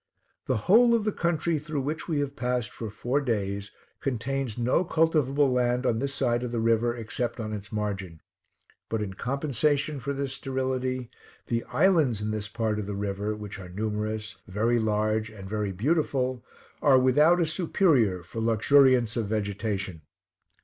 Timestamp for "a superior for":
17.39-18.41